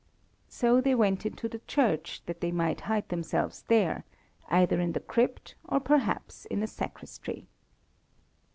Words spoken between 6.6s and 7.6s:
a sacristy.